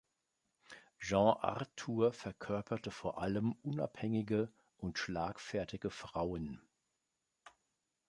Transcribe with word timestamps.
Jean 0.97 1.37
Arthur 1.43 2.11
verkörperte 2.11 2.89
vor 2.89 3.21
allem 3.21 3.51
unabhängige 3.61 4.51
und 4.79 4.97
schlagfertige 4.97 5.91
Frauen. 5.91 6.59